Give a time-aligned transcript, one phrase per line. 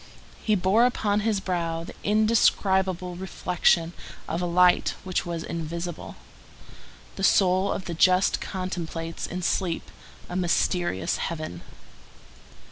[0.41, 3.93] He bore upon his brow the indescribable reflection
[4.27, 6.15] of a light which was invisible.
[7.17, 9.91] The soul of the just contemplates in sleep
[10.27, 11.61] a mysterious heaven.